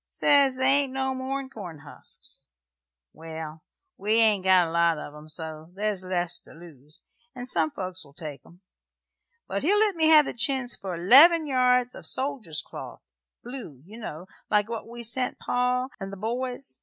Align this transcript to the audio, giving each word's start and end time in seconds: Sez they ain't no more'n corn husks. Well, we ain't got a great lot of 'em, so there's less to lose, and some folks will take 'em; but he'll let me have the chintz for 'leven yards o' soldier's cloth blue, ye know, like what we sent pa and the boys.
Sez 0.07 0.57
they 0.57 0.65
ain't 0.65 0.93
no 0.93 1.13
more'n 1.13 1.47
corn 1.47 1.81
husks. 1.81 2.45
Well, 3.13 3.61
we 3.97 4.13
ain't 4.13 4.43
got 4.43 4.63
a 4.63 4.67
great 4.69 4.73
lot 4.73 4.97
of 4.97 5.13
'em, 5.13 5.29
so 5.29 5.69
there's 5.75 6.03
less 6.03 6.39
to 6.39 6.53
lose, 6.53 7.03
and 7.35 7.47
some 7.47 7.69
folks 7.69 8.03
will 8.03 8.15
take 8.15 8.41
'em; 8.43 8.61
but 9.47 9.61
he'll 9.61 9.77
let 9.77 9.93
me 9.93 10.07
have 10.07 10.25
the 10.25 10.33
chintz 10.33 10.75
for 10.75 10.97
'leven 10.97 11.45
yards 11.45 11.93
o' 11.93 12.01
soldier's 12.01 12.63
cloth 12.63 13.03
blue, 13.43 13.83
ye 13.85 13.95
know, 13.95 14.25
like 14.49 14.67
what 14.67 14.87
we 14.87 15.03
sent 15.03 15.37
pa 15.37 15.87
and 15.99 16.11
the 16.11 16.17
boys. 16.17 16.79